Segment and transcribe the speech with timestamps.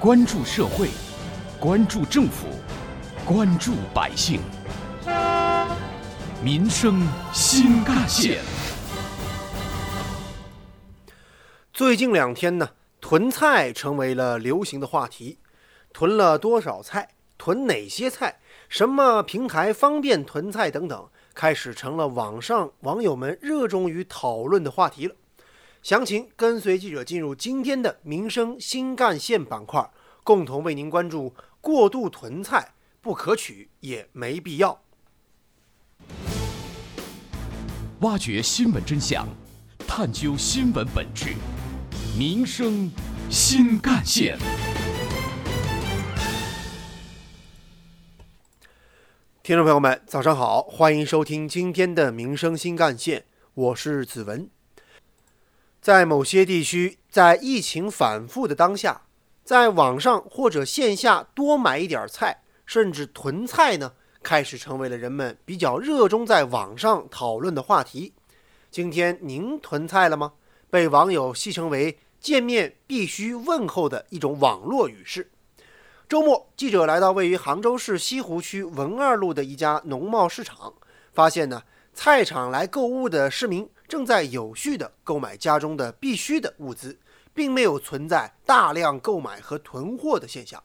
[0.00, 0.88] 关注社会，
[1.60, 2.46] 关注政府，
[3.22, 4.40] 关注百姓，
[6.42, 8.40] 民生新干线。
[11.70, 15.36] 最近两天呢，囤菜成为了流行的话题。
[15.92, 17.10] 囤了多少菜？
[17.36, 18.40] 囤哪些菜？
[18.70, 25.14] 什么平台方便囤菜等等，开始成了网上网友们热衷于讨论的话题了。
[25.82, 29.90] 详情跟随记者进入今天的民生新干线板块，
[30.22, 34.82] 共同为您关注过度囤菜不可取也没必要。
[38.00, 39.28] 挖掘新闻真相，
[39.86, 41.34] 探究新闻本质，
[42.18, 42.90] 民生
[43.28, 44.38] 新干线。
[49.42, 53.24] 听众朋友们，早上好，欢迎收听今天的民生新干线，
[53.54, 54.48] 我是子文。
[55.80, 59.02] 在某些地区，在疫情反复的当下，
[59.50, 68.14] 在网上或者线下多买一点菜，甚至囤菜呢，开始成为了人们比较热衷在网上讨论的话题。
[68.70, 70.34] 今天您囤菜了吗？
[70.70, 75.28] 被网友戏称为“见面必须问候”的一种网络语式。
[76.08, 80.72] 周末，记者来到位于杭州市西湖区文二路的一家农贸市场，
[81.12, 83.68] 发现呢，菜场来购物的市民。
[83.88, 86.96] 正在有序地购买家中的必需的物资，
[87.34, 90.62] 并没有存在大量购买和囤货的现象。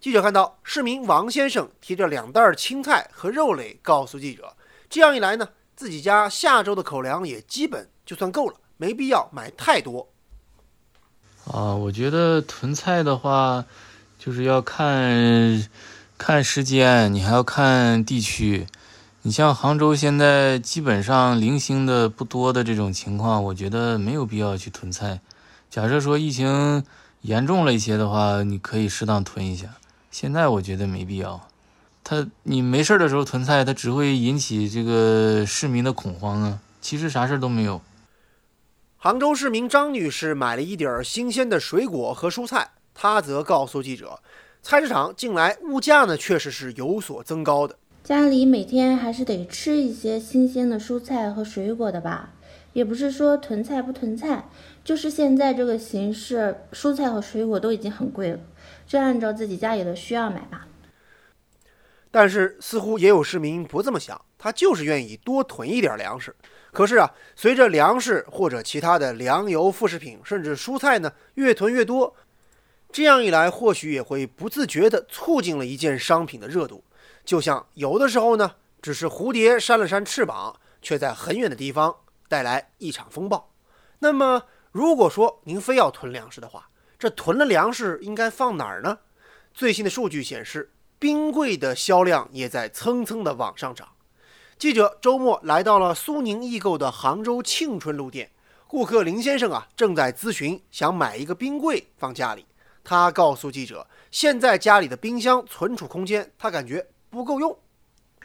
[0.00, 4.54] 记者看到，市民王先生提着两袋青菜和肉类，告诉记者
[4.88, 10.08] ：“这样一来呢，自己家下周的口粮也基本就算够了，没必要买太多。”
[11.50, 13.64] 啊，我觉得囤菜的话，
[14.18, 15.66] 就是要看
[16.16, 18.66] 看时间，你还要看地区。
[19.22, 25.20] 你像杭州现在基本上零星的不多的这种情况，我觉得没有必要去囤菜。
[25.70, 26.82] 假设说疫情
[27.20, 29.76] 严重了一些的话，你可以适当囤一下。
[30.10, 31.48] 现在我觉得没必要。
[32.02, 36.58] 他你没事的时候囤菜，它只会引起这个市民的恐慌啊。
[36.80, 37.82] 其实啥事都没有。
[38.96, 44.20] 杭州市民张女士买了一点新鲜的水果和蔬菜，她则告诉记者，
[44.62, 47.76] 菜市场近来物价呢确实是有所增高的。
[48.08, 52.32] 家里每天还是得吃一些新鲜的蔬菜和水果的吧，
[52.72, 54.48] 也不是说囤菜不囤菜，
[54.82, 58.40] 就是现在这个形势，蔬菜和水果都已经很贵了，
[58.86, 60.66] 就按照自己家里的需要买吧。
[62.10, 66.34] 但是似乎也有市民不这么想，他就是愿意多囤一点粮食。
[66.72, 72.16] 可是啊，随着粮食或者其他的粮油副食品，甚至蔬菜呢越囤越多，
[72.90, 76.82] 这样一来，或许也会不自觉地促进了一件商品的热度。
[77.28, 81.94] 就像有的时候呢，只是蝴蝶扇了扇翅膀，却在很远的地方
[82.26, 83.52] 带来一场风暴。
[83.98, 89.00] 那么，如果说您非要囤粮食的话，这囤了粮食应该放哪儿呢？
[89.52, 93.86] 最新的数据显示，冰柜的销量也在蹭蹭的往上涨。
[94.58, 98.30] 记者周末来到了苏宁易购的杭州庆春路店，
[98.66, 102.46] 顾客林先生啊正在咨询想买一个冰柜放家里。
[102.82, 106.86] 他告诉记者，现在家里的冰箱存储空间，他感觉。
[107.10, 107.58] 不够用，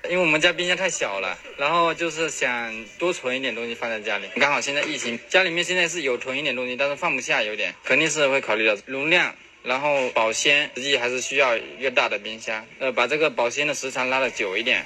[0.09, 4.27] 因为我们家冰箱太小了，然后就是想多存一点东西放在家里。
[4.35, 9.33] 刚好现在疫情，家里面现在是有囤一点东西，但是放不下，有点肯定是会考虑到容量，
[9.63, 14.85] 然后保鲜，实际还是需要一个大的冰箱，呃，把这个保鲜的时长拉的久一点。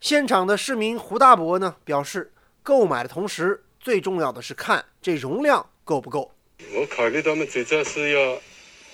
[0.00, 2.32] 现场的市民胡大伯呢表示，
[2.62, 6.34] 购买的同时，最重要的是看这容量够不够。
[6.74, 8.40] 我考虑到嘛，最主要是要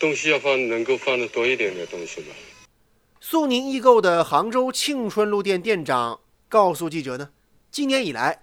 [0.00, 2.34] 东西要放能够放的多一点的东西嘛。
[3.22, 7.28] 苏宁易购的杭州庆春路店店长告诉记者呢，
[7.70, 8.42] 今年以来，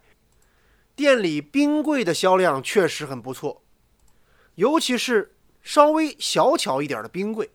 [0.95, 3.63] 店里冰柜的销量确实很不错，
[4.53, 7.49] 尤其是稍微小巧一点的冰柜，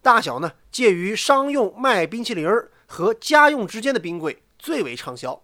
[0.00, 2.48] 大小呢介于商用卖冰淇淋
[2.86, 5.42] 和家用之间的冰柜最为畅销。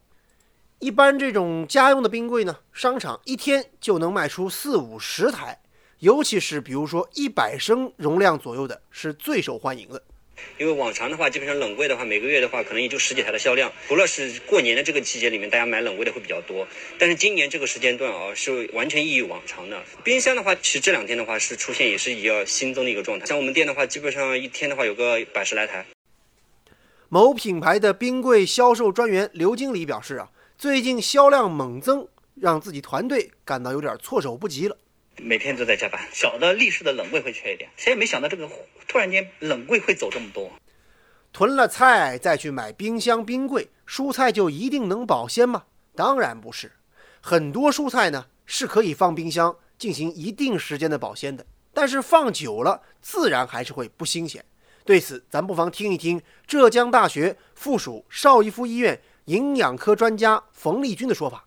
[0.78, 5.60] 一般这种家用的冰柜呢，商场一天就能卖出四五十台，
[5.98, 10.00] 尤其是比如说一百升容量左右的，是最受欢迎的。
[10.58, 13.72] 因为往常的话，基本上冷柜的话，每个月的话，可能也就十几台的销量。
[13.88, 16.66] 除了是过年的这个期间里面，大家买冷柜的会比较多。
[16.98, 19.82] 但是今年这个时间段啊，是完全异于往常的。
[20.02, 23.26] 冰箱的话，其实这两天的话是出现也是一个新增的一个状态。
[23.26, 25.84] 像我们店的话，基本上一天的话有个百十来台。
[27.08, 32.08] 某品牌的冰柜销售专员刘经理表示啊，最近销量猛增，
[32.40, 34.76] 让自己团队感到有点措手不及了。
[35.16, 38.48] 每天都在加班，小的立式的冷柜会缺一点，谁也没想到这个
[38.86, 40.50] 突然间冷柜会走这么多。
[41.32, 45.64] 囤了菜再去买冰箱冰柜，蔬菜就一定能保鲜吗？
[45.94, 46.72] 当然不是，
[47.20, 54.44] 很多蔬菜呢是可以放冰箱进行一定时间的保鲜的，但是放久了自然还是会不新鲜。
[54.84, 61.46] 对此，咱不妨听一听浙江大学附属邵逸夫医院营养科专家冯丽君的说法。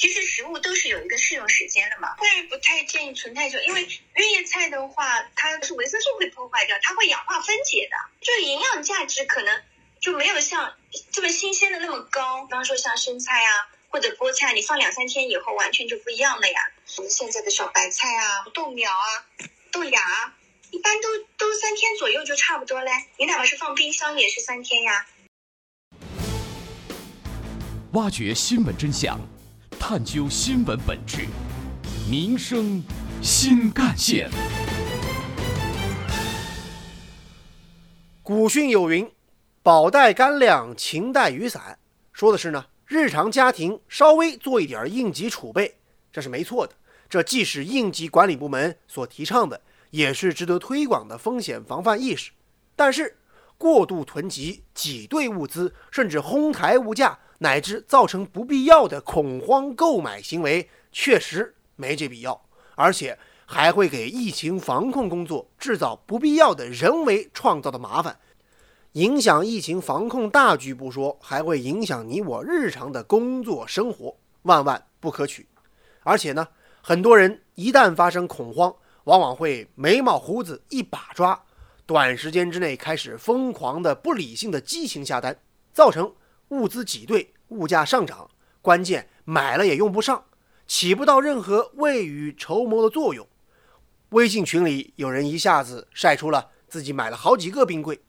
[0.00, 3.82] 其实食物都是有一个适用时间的嘛，会不太建议存太久，因为
[4.14, 9.62] 月叶菜的话，它是维生素会破坏掉，它会氧化分解的，就营养价值可能
[10.00, 10.74] 就没有像
[11.12, 12.46] 这么新鲜的那么高。
[12.46, 16.70] 比方说像生菜啊或者菠菜，你放两三天以后完全就不一样了呀。
[16.96, 19.26] 我们现在的小白菜啊、豆苗啊、
[19.70, 20.34] 豆芽啊，
[20.70, 22.90] 一般都都三天左右就差不多嘞。
[23.18, 25.06] 你哪怕是放冰箱也是三天呀。
[27.92, 29.20] 挖掘新闻真相。
[29.80, 31.26] 探究新闻本质，
[32.08, 32.80] 民生
[33.22, 34.30] 新干线。
[38.22, 39.10] 古训有云
[39.64, 41.78] ：“饱带干粮，勤带雨伞。”
[42.12, 45.78] 说的是呢，日常家庭稍微做一点应急储备，
[46.12, 46.74] 这是没错的。
[47.08, 49.60] 这既是应急管理部门所提倡的，
[49.90, 52.30] 也是值得推广的风险防范意识。
[52.76, 53.16] 但是，
[53.56, 57.18] 过度囤积、挤兑物资，甚至哄抬物价。
[57.42, 62.38] 乃至造成不必要的恐慌购买行为，确实没这必要，
[62.74, 68.18] 而且还会给疫情防控工作制造不必要的人为创造的麻烦，
[68.92, 75.46] 影响疫情防控大局不说，还会影响你我日常的工作生活，万万不可取。
[76.02, 76.46] 而且呢，
[76.82, 81.42] 很多人一旦发生恐慌，往往会眉毛胡子一把抓，
[81.86, 85.38] 短时间之内开始疯狂的、不理性的激情下单，
[85.72, 86.12] 造成。
[86.50, 88.28] 物资挤兑，物价上涨，
[88.60, 90.24] 关键买了也用不上，
[90.66, 93.26] 起不到任何未雨绸缪的作用。
[94.10, 98.00] 微信群里有人一下子晒出了自己买了好几个冰柜，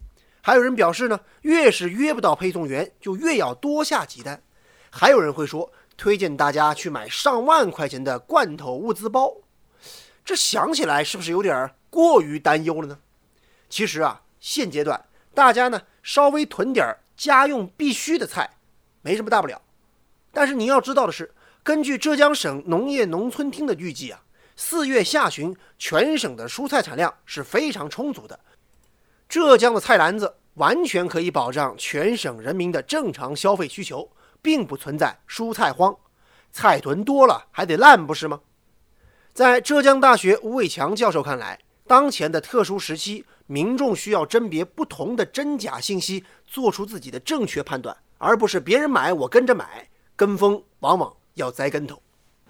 [0.42, 4.42] 还有人表示呢，越是约不到配送员，就越要多下几单。
[4.90, 9.36] 还有人会说，推荐大家去买上万块钱的罐头物资包。
[10.26, 12.98] 这想起来是不是有点过于担忧了呢？
[13.70, 15.06] 其实啊，现阶段
[15.36, 16.98] 大家呢稍微囤点儿。
[17.22, 18.50] 家用必须的菜，
[19.04, 19.62] 没什么大不了。
[20.32, 21.32] 但是你要知道的是，
[21.62, 24.24] 根据浙江省农业农村厅的预计啊，
[24.56, 28.40] 四月下旬全省的蔬菜产量是非常充足的。
[29.30, 35.96] 浙江的菜篮子完全可以保障全省人民的正常消费需求，并不存在蔬菜荒。
[36.52, 38.42] 菜囤多了还得烂，不是吗？
[39.32, 43.24] 在浙江大学吴伟强教授看来，当前的特殊时期。
[43.52, 52.02] 民众需要甄别不同的真假信息，做出自己的正确判断，而不是别人买我跟着买，跟风往往要栽跟头。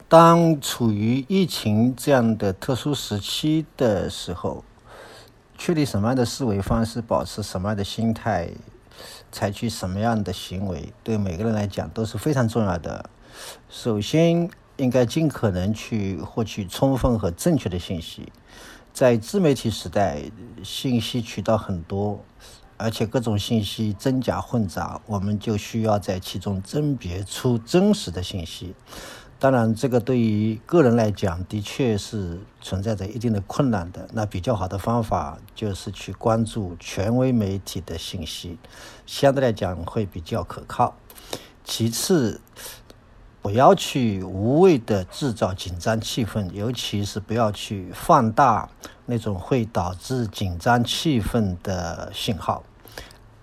[0.07, 4.63] 当处于疫情这样的特殊时期的时候，
[5.57, 8.51] 确立什么样的思维方式，保持什么样的心态，
[9.31, 13.09] 采取什么样的行为，对每个人来讲都是非常重要的。
[13.71, 14.47] 首先，
[14.77, 18.31] 应该尽可能去获取充分和正确的信息。
[18.93, 20.23] 在自媒体时代，
[20.63, 22.23] 信息渠道很多，
[22.77, 28.75] 而且各种信息真假混杂，我们就需要在其中甄别出真实的信息。
[29.39, 34.07] 当然，这个对于个人来讲，的确是存在着一定的困难的。
[34.13, 38.59] 那比较好的方法就是去关注权威媒体的信息，
[39.07, 40.95] 相对来讲会比较可靠。
[41.63, 42.39] 其次，
[43.41, 48.69] 不要去无谓的制造紧张气氛，尤其是不要去放大
[49.07, 52.63] 那种会导致紧张气氛的信号，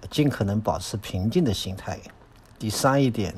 [0.08, 1.98] 尽可能保持平静的心态。
[2.58, 3.34] 第三一点，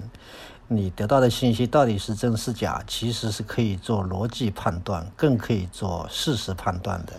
[0.69, 7.15] 你得到的信息到底是真是假，其实是可以做逻辑判断，更可以做事实判断的。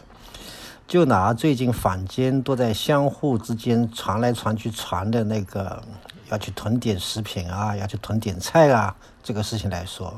[0.92, 5.82] 就拿最近坊间都在相互之间传来传去传的那个。
[6.30, 8.94] 要去囤点食品啊，要去囤点菜啊，
[9.24, 10.14] 这个事情来说，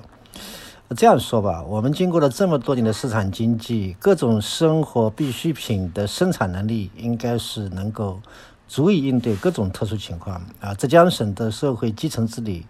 [0.98, 8.20] 这样说吧，我们经过了这么多年的市场经济，各种生活必需品的生产能力应该是能够
[8.68, 10.74] 足以应对各种特殊情况啊。
[10.74, 12.65] 浙江省的社会基层治理，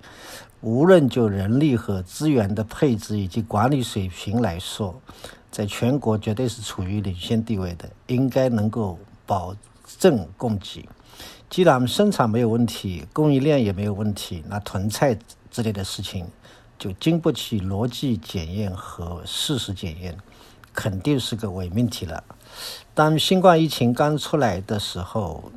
[0.60, 5.01] 无论就人力和资源的配置以及管理水平来说，
[5.53, 9.55] 在全国绝对是处于领先地位的，应该能够保
[10.00, 10.89] 证供给。
[11.48, 15.15] 既然生产没有问题，供应链也没有问题，那囤菜
[15.51, 16.25] 之类的事情
[16.79, 20.17] 就经不起逻辑检验和事实检验，
[20.74, 22.24] 肯定是个伪命题了。
[22.95, 25.51] 当新冠疫情刚出来的时候，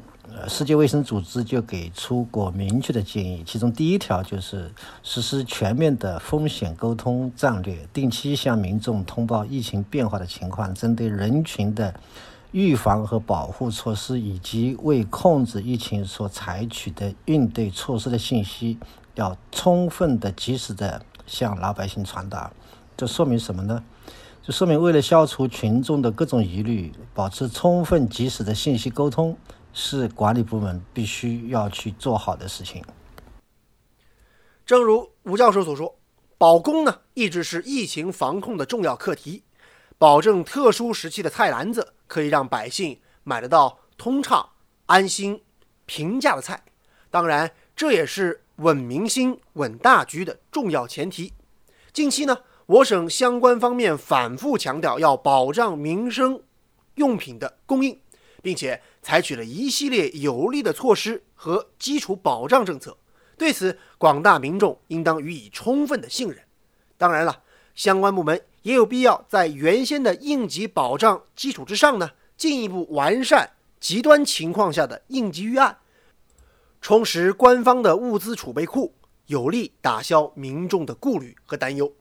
[0.48, 4.70] 世界卫生组织就给出过明确的建议，其中第一条就是
[5.02, 11.94] 实施全面的风险沟通战略，定期向民众通报疫情变化的情况，针对人群的。
[12.52, 18.78] 预防和保护措施以及为控制疫情所采取的应对措施的信息，
[19.14, 22.50] 要充分的、及时的向老百姓传达。
[22.96, 23.82] 这说明什么呢？
[24.42, 29.36] 就说明为了消除群众的各种疑虑，保持充分及时的信息沟通，
[29.78, 32.82] 是管理部门必须要去做好的事情。
[34.64, 35.98] 正如吴教授所说，
[36.38, 39.42] 保供呢一直是疫情防控的重要课题，
[39.98, 44.48] 保证特殊时期的菜篮子可以让百姓买得到通畅、
[44.86, 45.42] 安心、
[45.84, 46.62] 平价的菜。
[47.10, 51.34] 当然，这也是稳民心、稳大局的重要前提。
[51.92, 56.42] 近期呢，我省相关方面反复强调要保障民生
[56.94, 58.00] 用品的供应，
[58.42, 62.98] 并且采取了一系列有力的措施和基础保障政策。
[63.38, 66.40] 对此，广大民众应当予以充分的信任。
[66.98, 67.44] 当然了，
[67.76, 75.78] 相关部门也有必要在原先的应急保障基础之上呢，进一步完善极端情况下的应急预案，
[76.80, 78.92] 充实官方的物资储备库，
[79.26, 81.92] 有力打消民众的顾虑和担忧。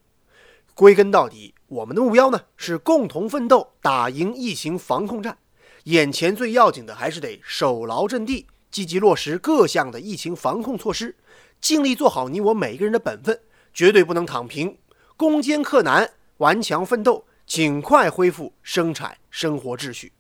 [0.74, 5.38] 归根到底，我们的目标呢是共同奋斗，打赢疫情防控战。
[5.86, 11.16] 眼前最要紧的还是得守牢阵地，积极落实各项的疫情防控措施。
[11.62, 13.40] 尽力做好你我每个人的本分，
[13.74, 14.78] 绝对不能躺平，
[15.16, 20.12] 攻坚克难，顽强奋斗，尽快恢复生产生活秩序。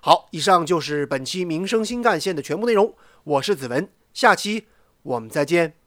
[0.00, 2.94] 好，以上就是本期民生新干线的全部内容。
[3.24, 4.66] 我是子文，下期
[5.02, 5.81] 我们再见。